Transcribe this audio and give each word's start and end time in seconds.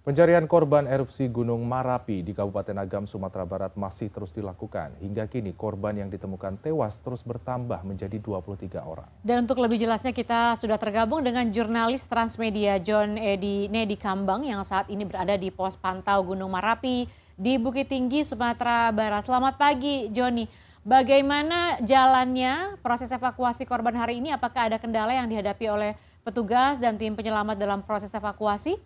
Pencarian 0.00 0.48
korban 0.48 0.88
erupsi 0.88 1.28
Gunung 1.28 1.60
Marapi 1.68 2.24
di 2.24 2.32
Kabupaten 2.32 2.72
Agam, 2.80 3.04
Sumatera 3.04 3.44
Barat 3.44 3.76
masih 3.76 4.08
terus 4.08 4.32
dilakukan. 4.32 4.96
Hingga 4.96 5.28
kini 5.28 5.52
korban 5.52 5.92
yang 5.92 6.08
ditemukan 6.08 6.56
tewas 6.56 6.96
terus 7.04 7.20
bertambah 7.20 7.84
menjadi 7.84 8.16
23 8.16 8.80
orang. 8.80 9.04
Dan 9.20 9.44
untuk 9.44 9.60
lebih 9.60 9.76
jelasnya 9.76 10.16
kita 10.16 10.56
sudah 10.56 10.80
tergabung 10.80 11.20
dengan 11.20 11.52
jurnalis 11.52 12.08
Transmedia 12.08 12.80
John 12.80 13.20
Edi 13.20 13.68
Nedi 13.68 14.00
Kambang 14.00 14.40
yang 14.48 14.64
saat 14.64 14.88
ini 14.88 15.04
berada 15.04 15.36
di 15.36 15.52
pos 15.52 15.76
pantau 15.76 16.32
Gunung 16.32 16.48
Marapi 16.48 17.04
di 17.36 17.60
Bukit 17.60 17.92
Tinggi, 17.92 18.24
Sumatera 18.24 18.88
Barat. 18.96 19.28
Selamat 19.28 19.60
pagi 19.60 20.08
Joni. 20.16 20.48
Bagaimana 20.80 21.76
jalannya 21.84 22.80
proses 22.80 23.12
evakuasi 23.12 23.68
korban 23.68 24.00
hari 24.00 24.16
ini? 24.16 24.32
Apakah 24.32 24.72
ada 24.72 24.80
kendala 24.80 25.12
yang 25.12 25.28
dihadapi 25.28 25.68
oleh 25.68 25.92
petugas 26.24 26.80
dan 26.80 26.96
tim 26.96 27.12
penyelamat 27.12 27.60
dalam 27.60 27.84
proses 27.84 28.08
evakuasi? 28.16 28.80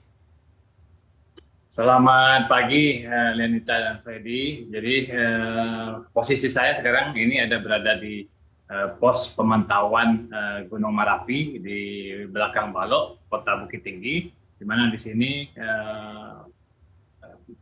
Selamat 1.74 2.46
pagi, 2.46 3.02
uh, 3.02 3.34
dan 3.34 3.98
Freddy. 3.98 4.70
Jadi 4.70 5.10
uh, 5.10 6.06
posisi 6.14 6.46
saya 6.46 6.78
sekarang 6.78 7.10
ini 7.18 7.42
ada 7.42 7.58
berada 7.58 7.98
di 7.98 8.22
uh, 8.70 8.94
pos 8.94 9.34
pemantauan 9.34 10.30
Gunung 10.70 10.94
Marapi 10.94 11.58
di 11.58 11.78
belakang 12.30 12.70
Balok, 12.70 13.26
Kota 13.26 13.58
Bukit 13.58 13.82
Tinggi, 13.82 14.30
di 14.30 14.62
mana 14.62 14.86
di 14.86 14.94
sini 15.02 15.50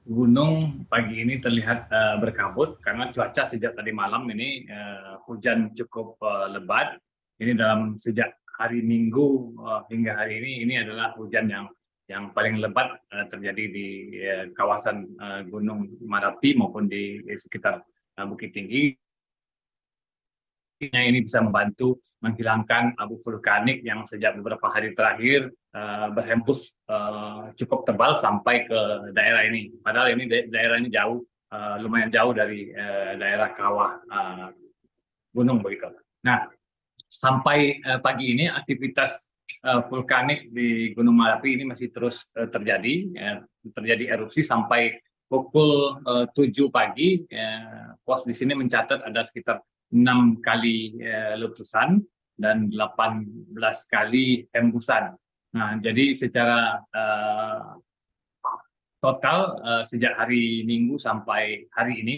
gunung 0.05 0.85
pagi 0.93 1.25
ini 1.25 1.41
terlihat 1.41 1.89
berkabut 2.21 2.85
karena 2.85 3.09
cuaca 3.09 3.49
sejak 3.49 3.73
tadi 3.73 3.97
malam 3.97 4.29
ini 4.29 4.69
hujan 5.25 5.73
cukup 5.73 6.21
lebat. 6.53 7.01
Ini 7.41 7.57
dalam 7.57 7.97
sejak 7.97 8.45
hari 8.61 8.85
Minggu 8.85 9.57
hingga 9.89 10.21
hari 10.21 10.37
ini 10.37 10.69
ini 10.69 10.85
adalah 10.85 11.17
hujan 11.17 11.49
yang 11.49 11.65
yang 12.13 12.29
paling 12.37 12.61
lebat 12.61 13.01
uh, 13.09 13.25
terjadi 13.25 13.65
di 13.73 13.87
uh, 14.21 14.45
kawasan 14.53 15.09
uh, 15.17 15.41
Gunung 15.49 15.97
Marapi 16.05 16.53
maupun 16.53 16.85
di, 16.85 17.25
di 17.25 17.33
sekitar 17.33 17.81
uh, 18.21 18.27
Bukit 18.29 18.53
Tinggi. 18.53 18.93
Ini 20.83 21.23
bisa 21.23 21.39
membantu 21.39 22.03
menghilangkan 22.19 22.99
abu 22.99 23.23
vulkanik 23.23 23.87
yang 23.87 24.03
sejak 24.03 24.35
beberapa 24.35 24.67
hari 24.67 24.93
terakhir 24.99 25.55
uh, 25.73 26.11
berhembus 26.11 26.75
uh, 26.91 27.55
cukup 27.55 27.87
tebal 27.87 28.19
sampai 28.19 28.67
ke 28.67 28.81
daerah 29.15 29.47
ini. 29.47 29.71
Padahal 29.79 30.19
ini 30.19 30.27
daerah 30.27 30.83
ini 30.83 30.91
jauh, 30.91 31.23
uh, 31.55 31.79
lumayan 31.79 32.11
jauh 32.11 32.35
dari 32.35 32.75
uh, 32.75 33.15
daerah 33.15 33.55
kawah 33.55 33.93
uh, 34.11 34.51
gunung 35.31 35.63
begitu. 35.63 35.87
Nah, 36.27 36.51
sampai 37.07 37.79
uh, 37.87 38.03
pagi 38.03 38.35
ini 38.35 38.51
aktivitas 38.51 39.31
vulkanik 39.63 40.51
di 40.51 40.91
Gunung 40.91 41.15
Merapi 41.15 41.55
ini 41.55 41.65
masih 41.71 41.95
terus 41.95 42.35
uh, 42.35 42.51
terjadi, 42.51 42.95
ya, 43.15 43.31
terjadi 43.71 44.11
erupsi 44.19 44.43
sampai 44.43 44.99
pukul 45.31 46.03
uh, 46.03 46.27
7 46.35 46.51
pagi. 46.69 47.23
Ya, 47.31 47.95
pos 48.03 48.27
di 48.27 48.35
sini 48.35 48.59
mencatat 48.59 49.07
ada 49.07 49.23
sekitar 49.23 49.63
enam 49.95 50.43
kali 50.43 50.99
uh, 50.99 51.39
letusan 51.39 52.03
dan 52.35 52.67
18 52.75 53.55
kali 53.87 54.51
hembusan. 54.51 55.15
Nah, 55.55 55.79
jadi 55.79 56.17
secara 56.17 56.83
uh, 56.91 57.79
total 58.99 59.39
uh, 59.63 59.83
sejak 59.87 60.19
hari 60.19 60.67
Minggu 60.67 60.99
sampai 60.99 61.71
hari 61.71 62.03
ini 62.03 62.17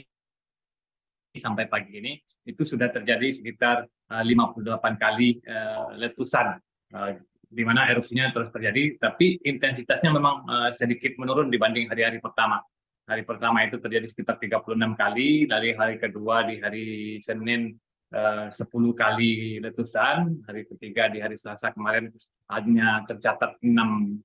sampai 1.34 1.66
pagi 1.66 1.98
ini 1.98 2.14
itu 2.46 2.62
sudah 2.62 2.94
terjadi 2.94 3.34
sekitar 3.34 3.84
uh, 3.84 4.22
58 4.22 5.02
kali 5.02 5.42
uh, 5.50 5.98
letusan 5.98 6.54
uh, 6.94 7.10
di 7.54 7.62
mana 7.62 7.86
erupsinya 7.86 8.34
terus 8.34 8.50
terjadi, 8.50 8.98
tapi 8.98 9.38
intensitasnya 9.46 10.10
memang 10.10 10.42
uh, 10.44 10.70
sedikit 10.74 11.14
menurun 11.14 11.48
dibanding 11.48 11.86
hari-hari 11.86 12.18
pertama. 12.18 12.58
Hari 13.06 13.22
pertama 13.22 13.62
itu 13.62 13.78
terjadi 13.78 14.10
sekitar 14.10 14.42
36 14.42 14.74
kali, 14.98 15.46
dari 15.46 15.70
hari 15.78 16.02
kedua 16.02 16.42
di 16.42 16.58
hari 16.58 16.86
Senin 17.22 17.70
uh, 18.10 18.50
10 18.50 18.58
kali 18.98 19.62
letusan, 19.62 20.42
hari 20.50 20.66
ketiga 20.66 21.06
di 21.12 21.22
hari 21.22 21.38
Selasa 21.38 21.70
kemarin 21.70 22.10
hanya 22.50 23.06
tercatat 23.06 23.62
6 23.62 23.70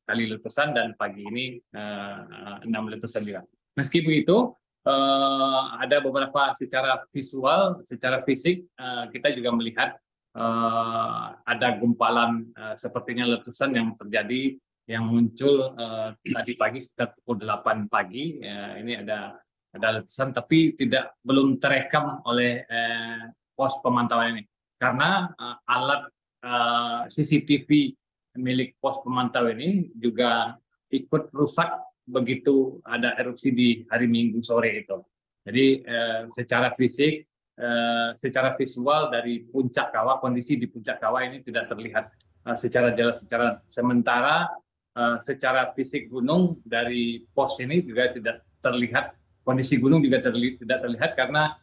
kali 0.04 0.24
letusan 0.34 0.74
dan 0.74 0.98
pagi 0.98 1.24
ini 1.24 1.62
uh, 1.78 2.66
6 2.66 2.72
letusan 2.72 3.22
juga. 3.24 3.46
Meski 3.78 4.02
begitu, 4.02 4.58
uh, 4.88 5.64
ada 5.80 6.00
beberapa 6.00 6.52
secara 6.56 7.04
visual, 7.12 7.84
secara 7.86 8.24
fisik 8.26 8.66
uh, 8.80 9.12
kita 9.12 9.32
juga 9.36 9.54
melihat 9.54 9.96
uh, 10.36 11.24
ada 11.42 11.68
gumpalan 11.80 12.50
uh, 12.54 12.76
sepertinya 12.76 13.26
letusan 13.26 13.74
yang 13.74 13.94
terjadi 13.96 14.58
yang 14.90 15.06
muncul 15.06 15.78
uh, 15.78 16.18
tadi 16.18 16.58
pagi 16.58 16.82
sekitar 16.82 17.14
pukul 17.22 17.46
8 17.46 17.86
pagi. 17.86 18.42
Uh, 18.42 18.74
ini 18.82 18.98
ada 18.98 19.38
ada 19.70 20.02
letusan 20.02 20.34
tapi 20.34 20.74
tidak 20.74 21.14
belum 21.22 21.62
terekam 21.62 22.26
oleh 22.26 22.66
uh, 22.66 23.30
pos 23.54 23.78
pemantauan 23.86 24.42
ini 24.42 24.44
karena 24.82 25.30
uh, 25.38 25.58
alat 25.70 26.10
uh, 26.42 27.06
CCTV 27.06 27.94
milik 28.42 28.82
pos 28.82 28.98
pemantau 29.06 29.46
ini 29.54 29.94
juga 29.94 30.58
ikut 30.90 31.30
rusak 31.38 31.70
begitu 32.10 32.82
ada 32.82 33.14
erupsi 33.22 33.54
di 33.54 33.86
hari 33.86 34.10
Minggu 34.10 34.42
sore 34.42 34.82
itu. 34.82 34.98
Jadi 35.46 35.86
uh, 35.86 36.26
secara 36.34 36.74
fisik 36.74 37.29
Eh, 37.60 38.10
secara 38.16 38.56
visual 38.56 39.12
dari 39.12 39.44
puncak 39.44 39.92
kawah 39.92 40.24
kondisi 40.24 40.56
di 40.56 40.64
puncak 40.64 40.96
kawah 41.04 41.28
ini 41.28 41.44
tidak 41.44 41.68
terlihat 41.68 42.08
uh, 42.48 42.56
secara 42.56 42.96
jelas 42.96 43.20
secara 43.20 43.60
sementara 43.68 44.48
uh, 44.96 45.20
secara 45.20 45.76
fisik 45.76 46.08
gunung 46.08 46.64
dari 46.64 47.28
pos 47.36 47.60
ini 47.60 47.84
juga 47.84 48.16
tidak 48.16 48.48
terlihat 48.64 49.12
kondisi 49.44 49.76
gunung 49.76 50.00
juga 50.00 50.24
terli 50.24 50.56
tidak 50.56 50.88
terlihat 50.88 51.12
karena 51.20 51.60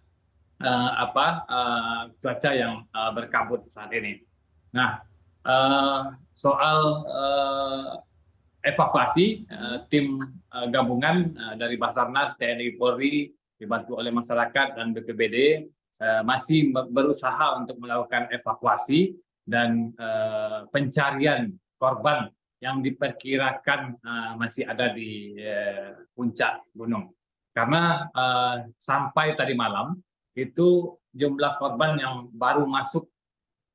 uh, 0.61 0.91
apa 1.01 1.27
uh, 1.49 2.03
cuaca 2.21 2.51
yang 2.53 2.85
uh, 2.93 3.11
berkabut 3.17 3.65
saat 3.73 3.89
ini. 3.97 4.21
Nah 4.77 5.01
uh, 5.49 6.13
soal 6.37 7.09
uh, 7.09 7.89
evakuasi 8.69 9.49
uh, 9.49 9.89
tim 9.89 10.13
uh, 10.53 10.69
gabungan 10.69 11.33
uh, 11.41 11.55
dari 11.57 11.81
Basarnas 11.81 12.37
TNI 12.37 12.77
Polri 12.77 13.33
dibantu 13.57 13.97
oleh 13.97 14.13
masyarakat 14.13 14.77
dan 14.77 14.93
BPBD 14.93 15.65
masih 16.25 16.77
berusaha 16.93 17.57
untuk 17.57 17.81
melakukan 17.81 18.29
evakuasi 18.29 19.17
dan 19.47 19.95
uh, 19.97 20.67
pencarian 20.69 21.55
korban 21.81 22.29
yang 22.61 22.83
diperkirakan 22.85 23.97
uh, 24.03 24.33
masih 24.37 24.67
ada 24.69 24.93
di 24.93 25.39
puncak 26.13 26.67
gunung. 26.77 27.13
Karena 27.57 28.13
sampai 28.77 29.33
tadi 29.33 29.57
malam 29.57 29.97
itu 30.37 30.93
jumlah 31.17 31.57
korban 31.57 31.97
yang 31.97 32.29
baru 32.29 32.69
masuk 32.69 33.09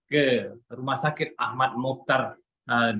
ke 0.05 0.53
Rumah 0.69 0.97
Sakit 1.01 1.33
Ahmad 1.33 1.73
Mukhtar 1.73 2.37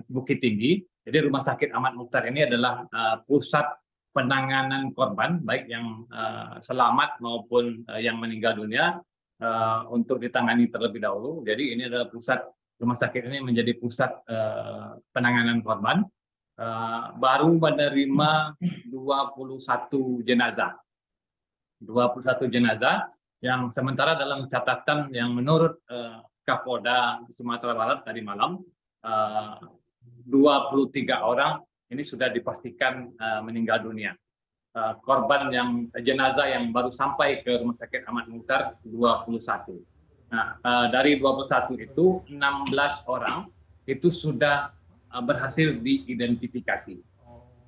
Bukit 0.09 0.41
Tinggi. 0.41 0.81
Jadi 1.05 1.29
Rumah 1.29 1.45
Sakit 1.45 1.69
Ahmad 1.69 1.93
Mukhtar 1.93 2.25
ini 2.33 2.49
adalah 2.49 2.81
pusat 3.29 3.69
penanganan 4.09 4.89
korban 4.97 5.37
baik 5.45 5.69
yang 5.69 6.09
selamat 6.65 7.21
maupun 7.21 7.85
yang 8.01 8.17
meninggal 8.17 8.57
dunia 8.57 8.97
uh, 9.41 9.89
untuk 9.89 10.21
ditangani 10.21 10.69
terlebih 10.69 11.01
dahulu. 11.01 11.41
Jadi 11.41 11.75
ini 11.75 11.89
adalah 11.89 12.07
pusat 12.07 12.39
rumah 12.77 12.97
sakit 12.97 13.27
ini 13.27 13.41
menjadi 13.41 13.73
pusat 13.77 14.09
uh, 14.29 14.97
penanganan 15.11 15.59
korban. 15.65 16.05
Uh, 16.61 17.17
baru 17.17 17.57
menerima 17.57 18.53
21 18.93 20.21
jenazah. 20.21 20.77
21 21.81 22.53
jenazah 22.53 23.09
yang 23.41 23.73
sementara 23.73 24.13
dalam 24.13 24.45
catatan 24.45 25.09
yang 25.09 25.33
menurut 25.33 25.81
uh, 25.89 26.21
Kapolda 26.45 27.25
Sumatera 27.33 27.73
Barat 27.73 28.05
tadi 28.05 28.21
malam 28.21 28.61
uh, 29.01 29.57
23 30.29 31.09
orang 31.17 31.57
ini 31.89 32.05
sudah 32.05 32.29
dipastikan 32.29 33.09
uh, 33.17 33.41
meninggal 33.41 33.81
dunia. 33.81 34.13
Uh, 34.71 34.95
korban 35.03 35.51
yang 35.51 35.91
jenazah 35.99 36.47
yang 36.47 36.71
baru 36.71 36.87
sampai 36.87 37.43
ke 37.43 37.59
Rumah 37.59 37.75
Sakit 37.75 38.07
Ahmad 38.07 38.31
Muhtar 38.31 38.79
21. 38.87 39.83
Nah, 40.31 40.55
uh, 40.63 40.87
dari 40.87 41.19
21 41.19 41.75
itu 41.75 42.23
16 42.31 42.71
orang 43.11 43.51
itu 43.83 44.07
sudah 44.07 44.71
uh, 45.11 45.19
berhasil 45.19 45.75
diidentifikasi. 45.75 47.03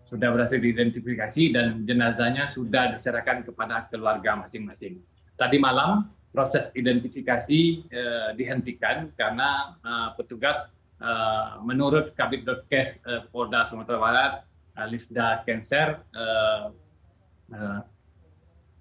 Sudah 0.08 0.32
berhasil 0.32 0.56
diidentifikasi 0.64 1.44
dan 1.52 1.84
jenazahnya 1.84 2.48
sudah 2.48 2.96
diserahkan 2.96 3.44
kepada 3.44 3.84
keluarga 3.92 4.40
masing-masing. 4.40 5.04
Tadi 5.36 5.60
malam 5.60 6.08
proses 6.32 6.72
identifikasi 6.72 7.84
uh, 7.92 8.30
dihentikan 8.40 9.12
karena 9.20 9.76
uh, 9.84 10.16
petugas 10.16 10.72
uh, 11.04 11.60
menurut 11.68 12.16
Kabit 12.16 12.48
Dokes 12.48 13.04
uh, 13.04 13.28
Polda 13.28 13.68
Sumatera 13.68 14.00
Barat, 14.00 14.34
uh, 14.80 14.88
Lisda 14.88 15.44
Cancer, 15.44 16.00
Eh, 16.14 16.64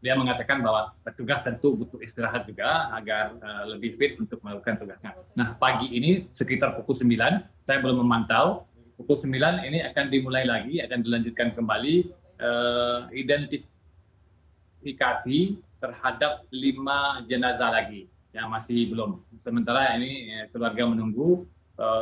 dia 0.03 0.19
mengatakan 0.19 0.59
bahwa 0.59 0.91
petugas 1.07 1.47
tentu 1.47 1.79
butuh 1.79 2.03
istirahat 2.03 2.43
juga 2.51 2.91
agar 2.99 3.39
uh, 3.39 3.71
lebih 3.71 3.95
fit 3.95 4.19
untuk 4.19 4.43
melakukan 4.43 4.83
tugasnya. 4.83 5.15
Nah, 5.39 5.55
pagi 5.55 5.95
ini 5.95 6.27
sekitar 6.35 6.75
pukul 6.75 6.99
9, 6.99 7.15
saya 7.63 7.79
belum 7.79 8.03
memantau 8.03 8.67
pukul 8.99 9.15
9 9.15 9.31
ini 9.63 9.79
akan 9.87 10.11
dimulai 10.11 10.43
lagi, 10.43 10.83
akan 10.83 11.07
dilanjutkan 11.07 11.55
kembali 11.55 12.11
uh, 12.43 13.07
identifikasi 13.15 15.63
terhadap 15.79 16.51
lima 16.51 17.23
jenazah 17.31 17.71
lagi 17.71 18.11
yang 18.35 18.51
masih 18.51 18.91
belum. 18.91 19.23
Sementara 19.39 19.95
ini 19.95 20.35
eh, 20.35 20.51
keluarga 20.51 20.83
menunggu 20.89 21.47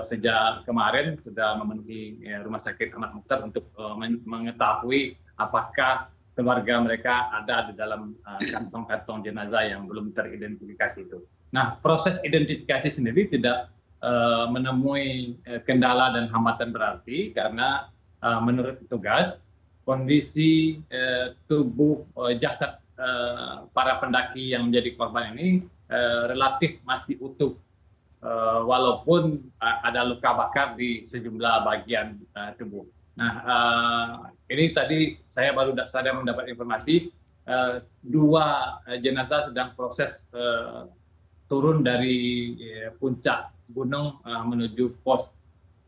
sejak 0.05 0.69
kemarin 0.69 1.17
sudah 1.25 1.57
memenuhi 1.57 2.21
rumah 2.45 2.61
sakit 2.61 2.93
Ahmad 2.93 3.17
Mukhtar 3.17 3.41
untuk 3.41 3.73
mengetahui 4.29 5.17
apakah 5.41 6.13
keluarga 6.41 6.81
mereka 6.81 7.29
ada 7.37 7.69
di 7.69 7.77
dalam 7.77 8.17
kantong-kantong 8.25 9.21
uh, 9.21 9.25
jenazah 9.29 9.63
yang 9.69 9.85
belum 9.85 10.17
teridentifikasi 10.17 11.05
itu. 11.05 11.21
Nah, 11.53 11.77
proses 11.85 12.17
identifikasi 12.25 12.89
sendiri 12.97 13.29
tidak 13.29 13.69
uh, 14.01 14.49
menemui 14.49 15.37
uh, 15.45 15.61
kendala 15.69 16.17
dan 16.17 16.33
hambatan 16.33 16.73
berarti 16.73 17.37
karena 17.37 17.93
uh, 18.25 18.41
menurut 18.41 18.81
petugas 18.81 19.37
kondisi 19.85 20.81
uh, 20.89 21.37
tubuh 21.45 22.09
uh, 22.17 22.33
jasad 22.41 22.81
uh, 22.97 23.69
para 23.77 24.01
pendaki 24.01 24.57
yang 24.57 24.73
menjadi 24.73 24.97
korban 24.97 25.37
ini 25.37 25.69
uh, 25.93 26.25
relatif 26.33 26.81
masih 26.89 27.21
utuh 27.21 27.53
uh, 28.25 28.65
walaupun 28.65 29.45
uh, 29.61 29.77
ada 29.85 30.09
luka 30.09 30.33
bakar 30.33 30.73
di 30.73 31.05
sejumlah 31.05 31.69
bagian 31.69 32.17
uh, 32.33 32.57
tubuh. 32.57 32.89
Nah, 33.19 33.33
uh, 33.43 34.11
ini 34.47 34.71
tadi 34.71 35.19
saya 35.27 35.51
baru 35.55 35.75
saja 35.87 36.15
mendapat 36.15 36.51
informasi 36.51 37.11
uh, 37.47 37.83
dua 38.01 38.79
jenazah 39.03 39.51
sedang 39.51 39.75
proses 39.75 40.31
uh, 40.35 40.87
turun 41.51 41.83
dari 41.83 42.55
ya, 42.55 42.95
puncak 42.95 43.51
gunung 43.75 44.23
uh, 44.23 44.43
menuju 44.47 45.03
pos. 45.03 45.35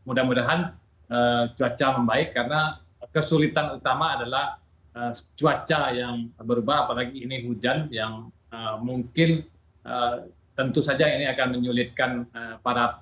Mudah-mudahan 0.03 0.75
uh, 1.07 1.43
cuaca 1.55 1.87
membaik 1.95 2.35
karena 2.35 2.83
kesulitan 3.15 3.79
utama 3.79 4.19
adalah 4.19 4.59
uh, 4.91 5.15
cuaca 5.39 5.95
yang 5.95 6.27
berubah, 6.35 6.91
apalagi 6.91 7.23
ini 7.23 7.47
hujan 7.47 7.87
yang 7.87 8.27
uh, 8.51 8.75
mungkin 8.83 9.47
uh, 9.87 10.27
tentu 10.53 10.83
saja 10.83 11.07
ini 11.07 11.25
akan 11.31 11.47
menyulitkan 11.55 12.27
uh, 12.35 12.55
para 12.59 12.99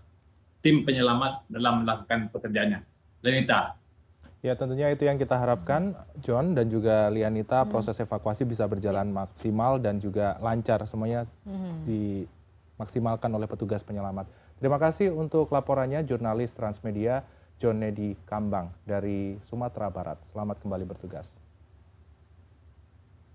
tim 0.62 0.86
penyelamat 0.86 1.50
dalam 1.50 1.82
melakukan 1.84 2.30
pekerjaannya. 2.30 2.80
Lenita. 3.26 3.81
Ya 4.42 4.58
tentunya 4.58 4.90
itu 4.90 5.06
yang 5.06 5.22
kita 5.22 5.38
harapkan 5.38 5.94
John 6.18 6.58
dan 6.58 6.66
juga 6.66 7.14
Lianita 7.14 7.62
hmm. 7.62 7.70
proses 7.70 7.94
evakuasi 8.02 8.42
bisa 8.42 8.66
berjalan 8.66 9.06
maksimal 9.14 9.78
dan 9.78 10.02
juga 10.02 10.42
lancar 10.42 10.82
semuanya 10.90 11.30
hmm. 11.46 11.86
di 11.86 12.26
dimaksimalkan 12.82 13.30
oleh 13.30 13.46
petugas 13.46 13.86
penyelamat. 13.86 14.26
Terima 14.58 14.82
kasih 14.82 15.14
untuk 15.14 15.54
laporannya 15.54 16.02
jurnalis 16.02 16.58
Transmedia 16.58 17.22
John 17.62 17.78
Nedi 17.78 18.18
Kambang 18.26 18.74
dari 18.90 19.38
Sumatera 19.46 19.94
Barat. 19.94 20.18
Selamat 20.26 20.58
kembali 20.66 20.90
bertugas. 20.90 21.38